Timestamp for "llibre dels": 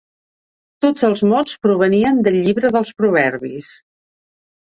2.45-2.93